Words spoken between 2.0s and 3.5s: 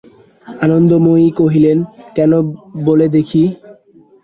কেন বলো দেখি।